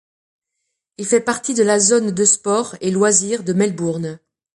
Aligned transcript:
Il 0.97 1.05
fait 1.05 1.21
partie 1.21 1.53
de 1.53 1.61
la 1.61 1.77
zone 1.79 2.09
de 2.09 2.25
sports 2.25 2.75
et 2.81 2.89
loisirs 2.89 3.43
de 3.43 3.53
Melbourne. 3.53 4.17